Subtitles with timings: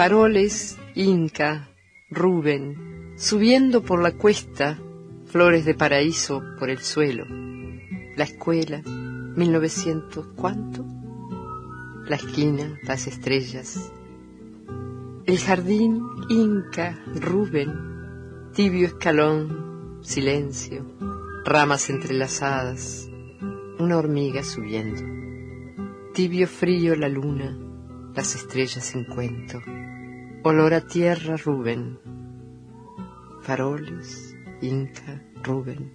[0.00, 1.68] Faroles, Inca,
[2.08, 4.78] Rubén, subiendo por la cuesta,
[5.26, 7.26] flores de paraíso por el suelo.
[8.16, 10.86] La escuela, 1900, ¿cuánto?
[12.06, 13.92] La esquina, las estrellas.
[15.26, 17.70] El jardín, Inca, Rubén,
[18.54, 20.82] tibio escalón, silencio,
[21.44, 23.06] ramas entrelazadas,
[23.78, 25.02] una hormiga subiendo.
[26.14, 27.54] Tibio frío la luna,
[28.14, 29.60] las estrellas en cuento.
[30.42, 31.98] Olor a tierra, Rubén.
[33.42, 35.92] Faroles, Inca, Rubén.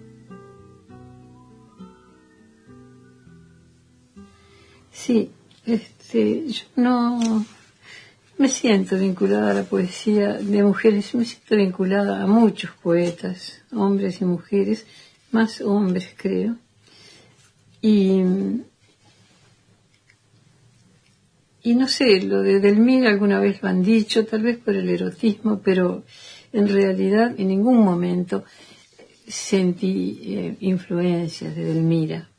[4.92, 5.32] Sí,
[5.66, 7.44] este, yo no
[8.38, 14.22] me siento vinculada a la poesía de mujeres, me siento vinculada a muchos poetas, hombres
[14.22, 14.86] y mujeres,
[15.32, 16.56] más hombres creo.
[17.82, 18.22] Y
[21.66, 24.88] Y no sé, lo de Delmira alguna vez lo han dicho, tal vez por el
[24.88, 26.04] erotismo, pero
[26.54, 28.44] en realidad en ningún momento
[29.28, 32.30] sentí eh, influencias de Delmira.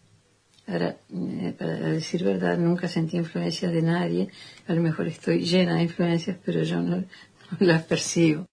[0.68, 4.28] Ahora, eh, para decir verdad, nunca sentí influencias de nadie.
[4.68, 7.05] A lo mejor estoy llena de influencias, pero yo no
[7.58, 8.46] las percibo.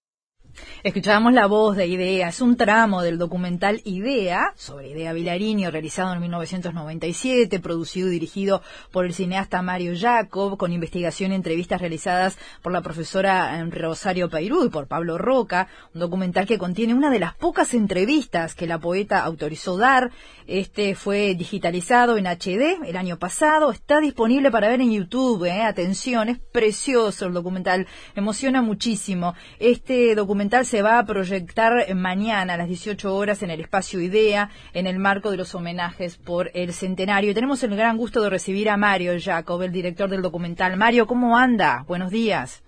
[0.83, 6.13] Escuchábamos la voz de Idea, es un tramo del documental Idea, sobre Idea Vilarini, realizado
[6.13, 12.37] en 1997, producido y dirigido por el cineasta Mario Jacob, con investigación y entrevistas realizadas
[12.61, 17.09] por la profesora eh, Rosario Peirú y por Pablo Roca, un documental que contiene una
[17.09, 20.11] de las pocas entrevistas que la poeta autorizó dar.
[20.45, 25.63] Este fue digitalizado en HD el año pasado, está disponible para ver en YouTube, eh.
[25.63, 29.33] atención, es precioso el documental, emociona muchísimo.
[29.59, 34.49] Este documental se va a proyectar mañana a las 18 horas en el espacio IDEA,
[34.73, 37.31] en el marco de los homenajes por el centenario.
[37.31, 40.75] Y tenemos el gran gusto de recibir a Mario Jacob, el director del documental.
[40.77, 41.85] Mario, ¿cómo anda?
[41.87, 42.61] Buenos días.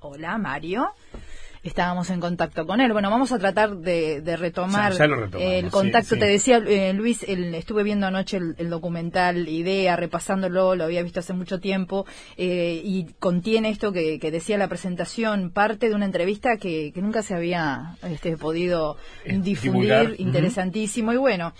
[0.00, 0.94] Hola, Mario
[1.62, 2.92] estábamos en contacto con él.
[2.92, 4.92] Bueno, vamos a tratar de, retomar
[5.38, 6.16] el contacto.
[6.16, 11.34] Te decía, eh, Luis, estuve viendo anoche el, documental Idea, repasándolo, lo había visto hace
[11.34, 12.06] mucho tiempo,
[12.36, 17.34] eh, y contiene esto que, decía la presentación, parte de una entrevista que, nunca se
[17.34, 21.52] había este, podido eh, difundir, interesantísimo, y bueno,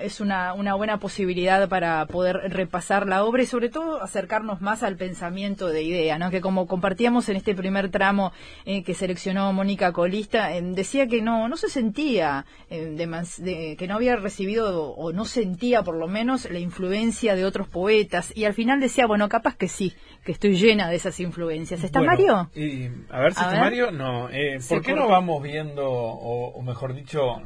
[0.00, 4.82] es una, una buena posibilidad para poder repasar la obra y sobre todo acercarnos más
[4.82, 6.30] al pensamiento de Idea, ¿no?
[6.30, 8.32] que como compartíamos en este primer tramo
[8.64, 14.92] que seleccionó Mónica Colista, decía que no, no se sentía, de, que no había recibido
[14.92, 19.06] o no sentía por lo menos la influencia de otros poetas y al final decía,
[19.06, 19.94] bueno, capaz que sí,
[20.24, 21.84] que estoy llena de esas influencias.
[21.84, 22.50] ¿Está Mario?
[22.54, 24.28] Y, a ver si está Mario, no.
[24.30, 27.40] Eh, ¿Por qué no vamos viendo, o, mejor dicho,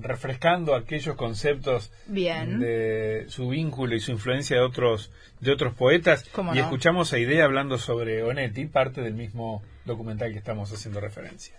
[0.00, 6.24] refrescando aquellos conceptos de su vínculo y su influencia de otros de otros poetas
[6.54, 11.54] y escuchamos a Idea hablando sobre Onetti, parte del mismo documental que estamos haciendo referencia.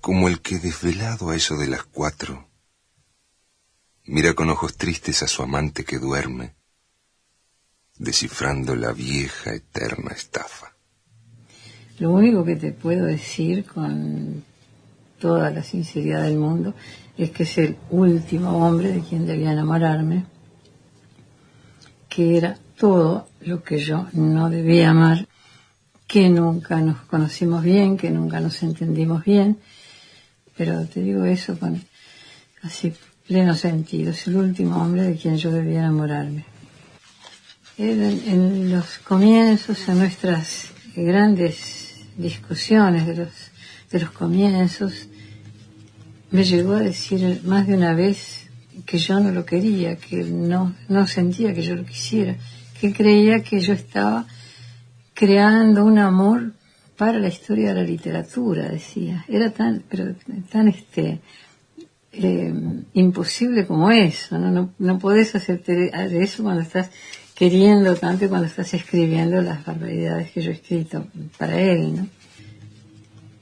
[0.00, 2.48] Como el que desvelado a eso de las cuatro
[4.08, 6.54] mira con ojos tristes a su amante que duerme,
[7.98, 10.72] descifrando la vieja eterna estafa.
[11.98, 14.44] Lo único que te puedo decir con
[15.18, 16.74] toda la sinceridad del mundo
[17.18, 20.24] es que es el último hombre de quien debía enamorarme,
[22.08, 25.26] que era todo lo que yo no debía amar
[26.08, 29.58] que nunca nos conocimos bien, que nunca nos entendimos bien,
[30.56, 31.80] pero te digo eso con
[32.62, 32.94] así
[33.26, 36.46] pleno sentido, es el último hombre de quien yo debía enamorarme.
[37.76, 43.32] en, los comienzos, en nuestras grandes discusiones de los,
[43.90, 45.08] de los comienzos,
[46.30, 48.48] me llegó a decir más de una vez
[48.86, 52.34] que yo no lo quería, que no, no sentía que yo lo quisiera,
[52.80, 54.26] que creía que yo estaba
[55.18, 56.52] creando un amor
[56.96, 59.24] para la historia de la literatura, decía.
[59.26, 60.14] Era tan, pero
[60.48, 61.20] tan este,
[62.12, 62.54] eh,
[62.94, 64.52] imposible como eso, ¿no?
[64.52, 66.90] No, no podés hacerte de eso cuando estás
[67.34, 72.06] queriendo tanto y cuando estás escribiendo las barbaridades que yo he escrito para él, ¿no?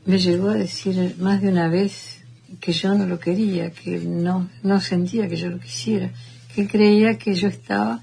[0.06, 2.23] Me llegó a decir más de una vez
[2.59, 6.11] que yo no lo quería, que no, no sentía que yo lo quisiera,
[6.55, 8.00] que creía que yo estaba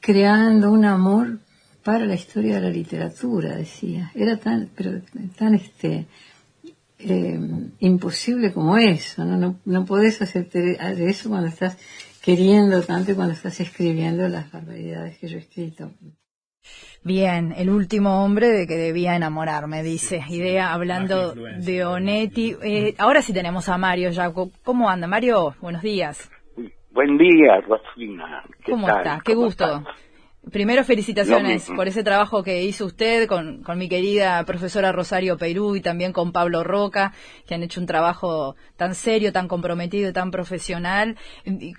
[0.00, 1.40] creando un amor
[1.88, 4.10] para la historia de la literatura, decía.
[4.14, 5.00] Era tan, pero
[5.38, 6.04] tan este,
[6.98, 7.40] eh,
[7.78, 9.38] imposible como eso, ¿no?
[9.38, 9.56] ¿no?
[9.64, 11.78] No podés hacerte de eso cuando estás
[12.22, 15.90] queriendo tanto y cuando estás escribiendo las barbaridades que yo he escrito.
[17.04, 20.22] Bien, el último hombre de que debía enamorarme, dice.
[20.28, 22.54] Idea hablando de Onetti.
[22.62, 24.50] Eh, ahora sí tenemos a Mario Jacob.
[24.62, 25.54] ¿Cómo anda, Mario?
[25.62, 26.30] Buenos días.
[26.90, 28.42] Buen día, Rosina.
[28.66, 29.22] ¿Cómo está?
[29.24, 29.84] Qué gusto.
[30.52, 35.76] Primero, felicitaciones por ese trabajo que hizo usted con, con, mi querida profesora Rosario Perú
[35.76, 37.12] y también con Pablo Roca,
[37.46, 41.16] que han hecho un trabajo tan serio, tan comprometido y tan profesional.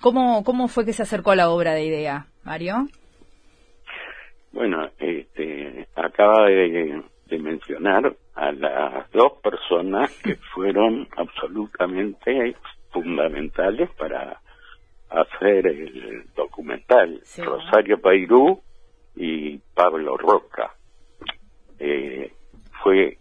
[0.00, 2.88] ¿Cómo, ¿Cómo fue que se acercó a la obra de idea, Mario?
[4.52, 12.56] Bueno, este, acaba de, de mencionar a las dos personas que fueron absolutamente
[12.90, 14.40] fundamentales para
[15.10, 18.60] hacer el documental, Rosario Pairú
[19.16, 20.74] y Pablo Roca.
[21.78, 22.32] Eh,
[22.82, 23.18] fue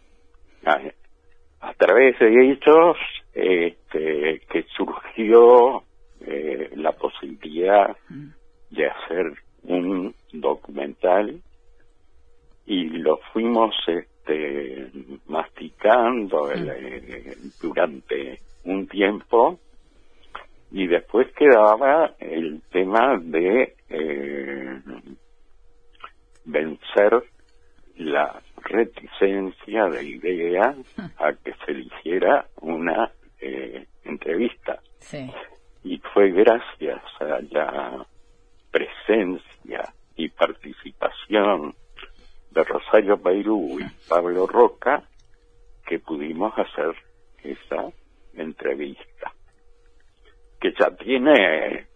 [0.65, 2.97] a, través de ellos
[3.33, 5.83] este, que surgió
[6.21, 8.27] eh, la posibilidad mm.
[8.71, 9.33] de hacer
[9.63, 11.41] un documental
[12.65, 14.91] y lo fuimos este,
[15.27, 16.69] masticando mm.
[16.69, 19.59] eh, durante un tiempo
[20.71, 24.81] y después quedaba el tema de eh,
[26.45, 27.23] vencer
[27.95, 30.75] la reticencia de idea
[31.17, 34.79] a que se le hiciera una eh, entrevista.
[35.83, 38.05] Y fue gracias a la
[38.71, 41.73] presencia y participación
[42.51, 45.03] de Rosario Bairú y Pablo Roca
[45.87, 46.95] que pudimos hacer
[47.43, 47.91] esa
[48.35, 49.33] entrevista
[50.59, 51.87] que ya tiene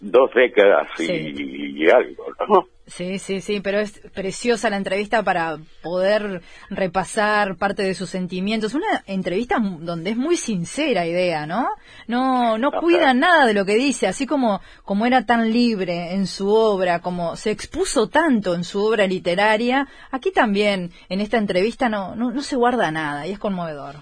[0.00, 2.66] dos décadas y, algo, ¿no?
[2.86, 8.74] Sí, sí, sí, pero es preciosa la entrevista para poder repasar parte de sus sentimientos.
[8.74, 11.66] Una entrevista donde es muy sincera idea, ¿no?
[12.06, 16.26] No, no cuida nada de lo que dice, así como, como era tan libre en
[16.26, 21.88] su obra, como se expuso tanto en su obra literaria, aquí también, en esta entrevista,
[21.88, 23.96] no, no, no se guarda nada y es conmovedor.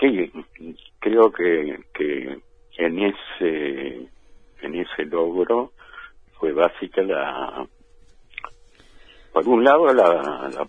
[0.00, 0.32] Sí,
[1.00, 2.38] creo que, que
[2.76, 4.08] en ese
[4.62, 5.72] en ese logro
[6.38, 7.66] fue básica la
[9.32, 10.64] por un lado la, la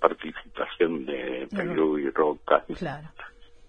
[0.00, 2.64] participación de Perú y Roca.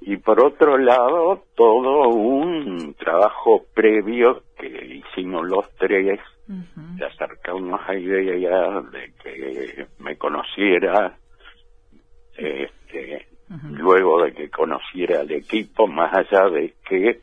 [0.01, 7.95] Y por otro lado todo un trabajo previo que hicimos los tres de acercarnos a
[7.95, 11.17] idea de que me conociera
[12.35, 13.27] este
[13.69, 17.21] luego de que conociera el equipo, más allá de que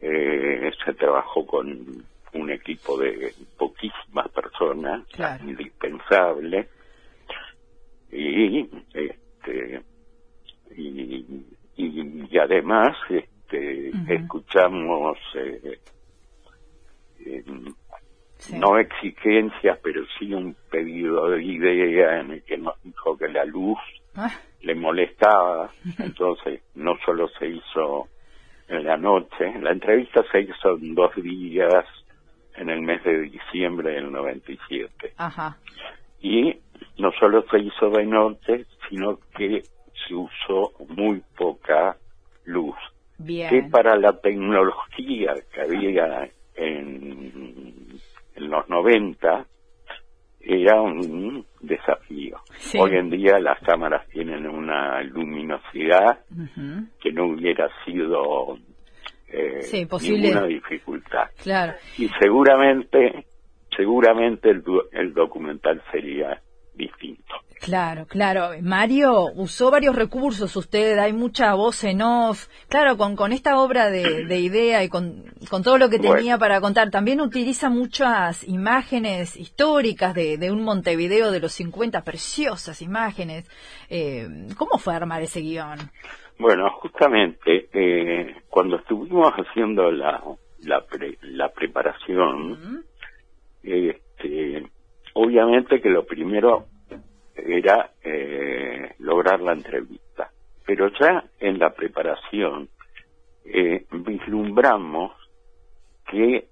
[0.00, 5.02] eh, se trabajó con un equipo de poquísimas personas,
[5.42, 6.68] indispensable,
[8.10, 9.82] y este
[10.76, 11.44] y,
[11.76, 15.78] y, además este escuchamos eh,
[18.52, 23.44] no exigencias pero sí un pedido de idea en el que nos dijo que la
[23.44, 23.78] luz
[24.16, 24.30] ah
[24.66, 28.08] le molestaba, entonces no solo se hizo
[28.68, 31.84] en la noche, la entrevista se hizo en dos días
[32.56, 35.12] en el mes de diciembre del 97.
[35.18, 35.56] Ajá.
[36.20, 36.56] Y
[36.98, 39.62] no solo se hizo de noche, sino que
[40.06, 41.96] se usó muy poca
[42.44, 42.76] luz.
[43.18, 43.48] Bien.
[43.48, 48.00] Que para la tecnología que había en,
[48.34, 49.46] en los 90,
[50.46, 52.38] era un desafío.
[52.78, 56.20] Hoy en día las cámaras tienen una luminosidad
[57.00, 58.56] que no hubiera sido
[59.28, 61.30] eh, ninguna dificultad.
[61.42, 61.74] Claro.
[61.98, 63.26] Y seguramente,
[63.76, 66.40] seguramente el documental sería
[66.74, 67.34] distinto.
[67.60, 68.50] Claro, claro.
[68.62, 72.46] Mario usó varios recursos, usted, hay mucha voz en off.
[72.68, 76.38] Claro, con, con esta obra de, de idea y con, con, todo lo que tenía
[76.38, 82.82] para contar, también utiliza muchas imágenes históricas de, de un Montevideo de los 50, preciosas
[82.82, 83.48] imágenes.
[83.88, 85.78] Eh, ¿Cómo fue armar ese guion?
[86.38, 90.22] Bueno, justamente eh, cuando estuvimos haciendo la,
[90.60, 90.84] la,
[91.22, 92.84] la preparación,
[93.62, 94.66] este,
[95.14, 96.66] obviamente que lo primero
[97.46, 100.30] era eh, lograr la entrevista.
[100.64, 102.68] Pero ya en la preparación
[103.44, 105.12] eh, vislumbramos
[106.10, 106.46] que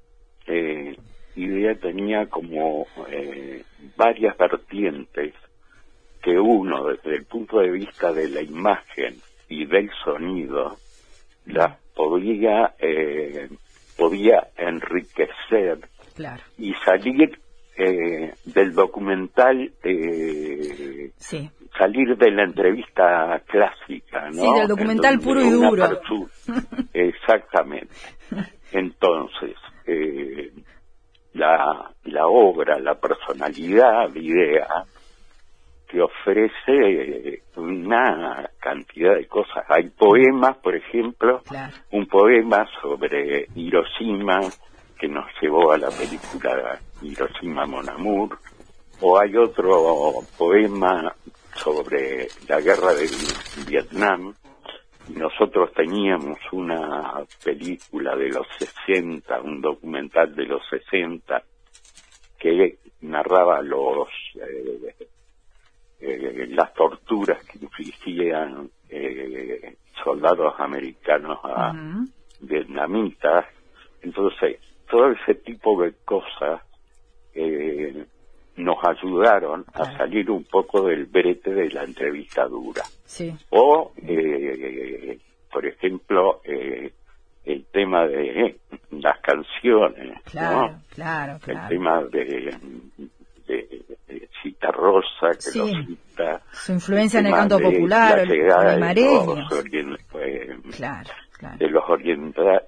[0.47, 0.97] eh,
[1.37, 3.65] Idea tenía como eh,
[3.97, 5.35] varias vertientes
[6.23, 9.17] que uno desde el punto de vista de la imagen
[9.49, 10.77] y del sonido
[11.47, 13.49] las podía eh,
[13.97, 15.81] podía enriquecer
[16.57, 17.39] y salir
[17.77, 21.11] eh, del documental eh,
[21.79, 24.43] salir de la entrevista clásica, ¿no?
[24.43, 26.01] Sí, del documental puro y duro.
[26.93, 27.95] Exactamente.
[28.73, 30.53] Entonces, eh,
[31.35, 34.85] la, la obra, la personalidad de idea,
[35.89, 39.65] que ofrece una cantidad de cosas.
[39.69, 41.43] Hay poemas, por ejemplo,
[41.93, 44.41] un poema sobre Hiroshima,
[45.05, 48.39] que nos llevó a la película Hiroshima Mon Amour,
[49.03, 51.15] o hay otro poema
[51.55, 53.07] sobre la guerra de
[53.69, 54.35] Vietnam.
[55.09, 61.43] Nosotros teníamos una película de los 60, un documental de los 60,
[62.39, 64.95] que narraba los eh,
[66.01, 71.75] eh, las torturas que infligían eh, soldados americanos a
[72.41, 73.45] vietnamitas.
[74.01, 76.61] Entonces, todo ese tipo de cosas
[77.35, 78.05] eh,
[78.57, 82.83] nos ayudaron a salir un poco del brete de la entrevista dura.
[83.51, 85.19] O, eh,
[85.53, 86.93] por ejemplo, eh,
[87.45, 88.59] el tema de
[88.91, 92.57] las canciones, claro, claro, El tema de,
[94.43, 96.43] Cita Rosa, que lo cita.
[96.53, 98.39] Su influencia en el canto popular, el, el
[100.77, 101.11] claro,
[101.59, 102.63] de los orientales,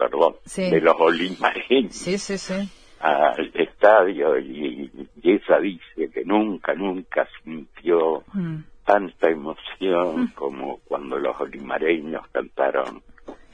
[0.00, 1.94] perdón, de los olimareños.
[1.94, 2.54] Sí, sí, sí
[3.00, 4.90] al estadio y,
[5.22, 8.56] esa dice que nunca, nunca sintió mm.
[8.84, 10.32] tanta emoción mm.
[10.34, 13.02] como cuando los olimareños cantaron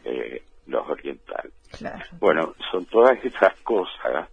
[0.05, 1.53] eh, los orientales.
[2.19, 4.29] Bueno, son todas esas cosas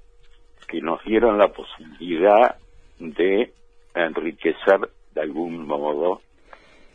[0.67, 2.55] que nos dieron la posibilidad
[2.97, 3.53] de
[3.93, 6.21] enriquecer de algún modo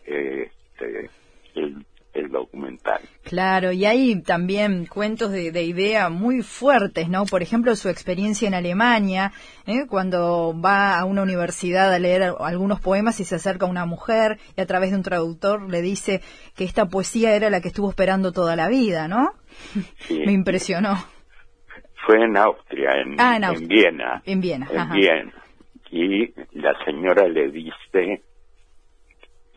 [0.07, 1.11] eh, este,
[1.55, 1.85] el
[2.19, 3.01] el documental.
[3.25, 7.25] Claro, y hay también cuentos de, idea muy fuertes, ¿no?
[7.27, 9.33] Por ejemplo, su experiencia en Alemania,
[9.67, 9.87] ¿eh?
[9.89, 14.39] cuando va a una universidad a leer algunos poemas y se acerca a una mujer
[14.57, 16.21] y a través de un traductor le dice
[16.57, 19.33] que esta poesía era la que estuvo esperando toda la vida, ¿no?
[20.11, 20.97] Me impresionó.
[22.07, 24.23] Fue en Austria, en, ah, en, Viena.
[24.25, 25.33] En Viena, en Viena.
[25.91, 28.23] Y la señora le dice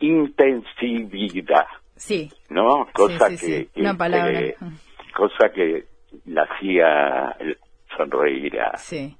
[0.02, 1.66] intensividad.
[2.02, 2.28] Sí.
[2.48, 2.88] ¿No?
[2.92, 4.40] Cosa que, Una palabra.
[5.14, 5.84] cosa que
[6.26, 7.36] la hacía
[7.96, 9.14] sonreír a, sí.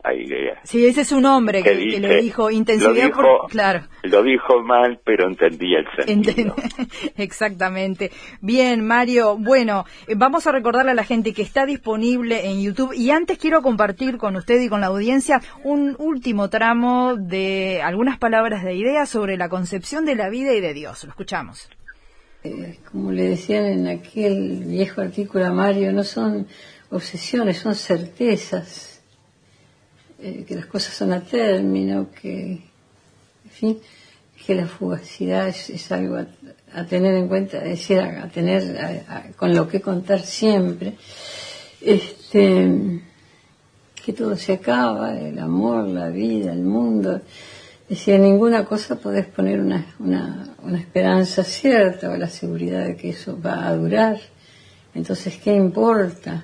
[0.64, 3.12] Sí, ese es su nombre que, le dijo intensidad.
[3.48, 3.82] claro.
[4.02, 6.56] Lo dijo mal, pero entendía el sentido.
[7.16, 8.10] Exactamente.
[8.40, 9.36] Bien, Mario.
[9.38, 13.38] Bueno, eh, vamos a recordarle a la gente que está disponible en YouTube y antes
[13.38, 18.74] quiero compartir con usted y con la audiencia un último tramo de algunas palabras de
[18.74, 21.04] Idea sobre la concepción de la vida y de Dios.
[21.04, 21.70] Lo escuchamos.
[22.44, 26.48] Eh, como le decían en aquel viejo artículo a Mario, no son
[26.90, 29.00] obsesiones, son certezas,
[30.20, 32.50] eh, que las cosas son a término, que,
[33.44, 33.78] en fin,
[34.44, 36.16] que la fugacidad es, algo
[36.74, 39.04] a, tener en cuenta, es decir, a, tener
[39.36, 40.96] con lo que contar siempre,
[41.80, 43.00] este,
[44.04, 47.20] que todo se acaba, el amor, la vida, el mundo,
[47.92, 53.10] Decía, ninguna cosa podés poner una, una, una esperanza cierta o la seguridad de que
[53.10, 54.18] eso va a durar.
[54.94, 56.42] Entonces, ¿qué importa?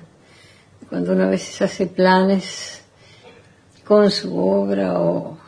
[0.90, 2.82] Cuando uno a veces hace planes
[3.82, 5.38] con su obra o,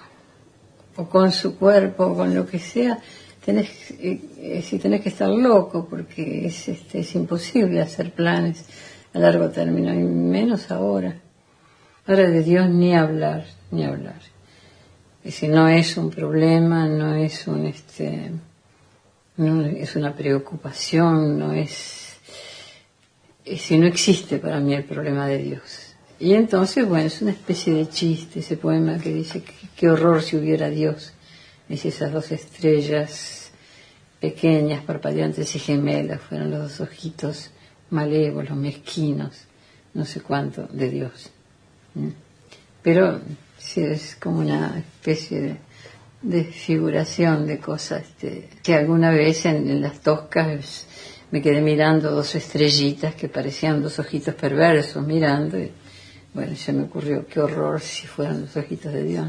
[0.96, 2.98] o con su cuerpo o con lo que sea,
[3.44, 8.64] tenés, eh, eh, si tenés que estar loco porque es, este, es imposible hacer planes
[9.12, 11.20] a largo término, y menos ahora.
[12.06, 14.39] Ahora de Dios ni hablar, ni hablar.
[15.24, 18.30] Si no es un problema, no es un este
[19.36, 22.18] no es una preocupación, no es
[23.58, 25.94] si no existe para mí el problema de Dios.
[26.18, 29.42] Y entonces, bueno, es una especie de chiste ese poema que dice
[29.74, 31.12] qué horror si hubiera Dios.
[31.68, 33.50] Es esas dos estrellas
[34.20, 37.50] pequeñas, parpadeantes y gemelas, fueron los dos ojitos
[37.88, 39.46] malévolos, mezquinos,
[39.94, 41.30] no sé cuánto, de Dios.
[42.82, 43.20] Pero
[43.72, 45.58] sí es como una especie
[46.22, 50.86] de, figuración de cosas este, que alguna vez en, las toscas
[51.30, 55.70] me quedé mirando dos estrellitas que parecían dos ojitos perversos mirando y
[56.34, 59.26] bueno, se me ocurrió qué horror si fueran los ojitos de Dios,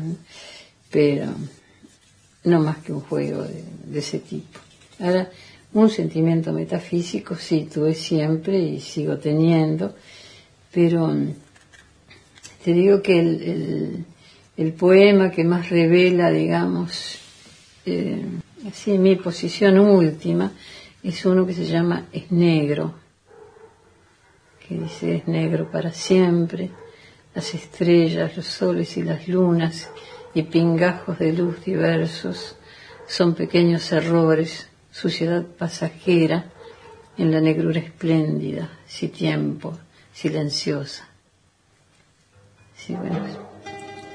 [0.89, 1.27] pero
[2.43, 4.59] no más que un juego de, de ese tipo.
[4.99, 5.29] Ahora,
[5.73, 9.95] un sentimiento metafísico sí tuve siempre y sigo teniendo,
[10.71, 11.15] pero
[12.63, 14.05] te digo que el
[14.73, 17.19] poema que más revela, digamos,
[17.85, 18.25] eh,
[18.67, 20.51] así mi posición última,
[21.03, 22.93] es uno que se llama Es negro,
[24.67, 26.69] que dice es negro para siempre,
[27.33, 29.89] las estrellas, los soles y las lunas
[30.33, 32.55] y pingajos de luz diversos
[33.07, 36.45] son pequeños errores, suciedad pasajera
[37.17, 39.77] en la negrura espléndida, si tiempo,
[40.13, 41.07] silenciosa.
[42.75, 43.50] Sí, bueno.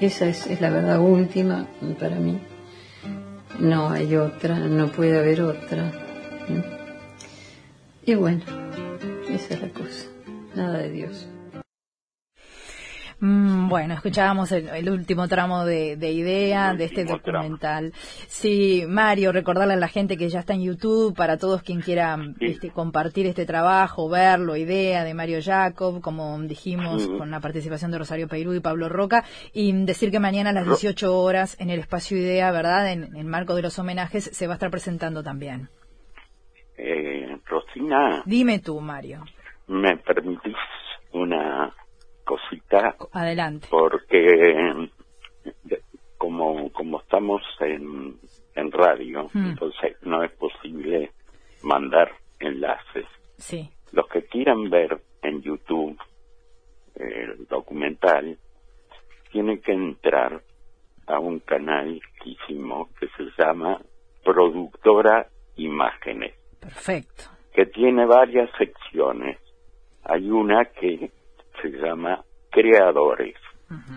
[0.01, 1.67] Esa es, la verdad última
[1.99, 2.39] para mí.
[3.59, 5.91] No hay otra, no puede haber otra.
[8.05, 8.43] Y bueno,
[9.31, 10.05] esa es la cosa.
[10.55, 11.27] Nada de Dios.
[13.19, 17.93] Mm, bueno, escuchábamos el, último tramo de, idea de este documental.
[18.27, 22.19] Sí, Mario, recordarle a la gente que ya está en YouTube para todos quien quiera
[22.41, 27.99] este, compartir este trabajo, verlo, idea de Mario Jacob, como dijimos, con la participación de
[27.99, 31.81] Rosario Peirú y Pablo Roca, y decir que mañana a las 18 horas en el
[31.81, 32.93] espacio Idea, ¿verdad?
[32.93, 35.69] En el marco de los homenajes se va a estar presentando también.
[36.77, 38.23] Eh, Rosina.
[38.27, 39.25] Dime tú, Mario.
[39.67, 40.55] ¿Me permitís
[41.13, 41.75] una
[42.27, 42.97] cosita?
[43.13, 43.69] Adelante.
[43.71, 44.91] Porque
[46.19, 48.19] como, como estamos en,
[48.55, 49.47] en radio, hmm.
[49.47, 51.13] entonces no es posible
[51.63, 53.07] mandar enlaces.
[53.39, 53.71] Sí.
[53.93, 55.99] Los que quieran ver en YouTube
[56.97, 58.39] el documental
[59.31, 60.43] tienen que entrar
[61.07, 63.81] a un canal que hicimos que se llama
[64.25, 66.35] Productora Imágenes.
[66.59, 67.25] Perfecto.
[67.55, 69.39] Que tiene varias secciones.
[70.05, 71.11] Hay una que
[71.61, 73.37] se llama Creadores.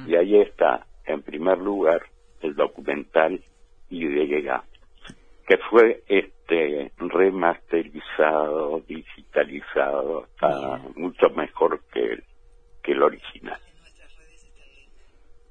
[0.08, 2.02] Y ahí está, en primer lugar,
[2.42, 3.40] el documental
[3.92, 4.64] Idea,
[5.48, 12.20] que fue este remasterizado, digitalizado, está mucho mejor que
[12.84, 13.60] que el original.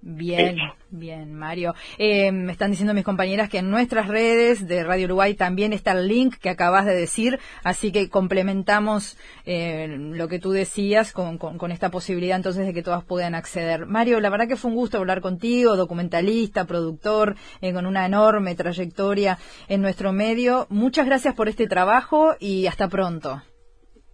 [0.00, 0.56] Bien,
[0.90, 1.75] bien, Mario.
[1.99, 5.92] Eh, me están diciendo mis compañeras que en nuestras redes de Radio Uruguay también está
[5.92, 11.38] el link que acabas de decir, así que complementamos eh, lo que tú decías con,
[11.38, 13.87] con, esta posibilidad entonces de que todas puedan acceder.
[13.87, 18.54] Mario, la verdad que fue un gusto hablar contigo, documentalista, productor, eh, con una enorme
[18.54, 20.66] trayectoria en nuestro medio.
[20.71, 23.42] Muchas gracias por este trabajo y hasta pronto.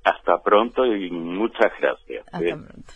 [0.04, 2.26] Hasta pronto y muchas gracias.
[2.30, 2.92] Hasta pronto.